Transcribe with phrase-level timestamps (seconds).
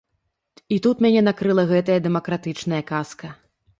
[0.77, 3.27] І тут мяне накрыла гэтая дэмакратычная казка!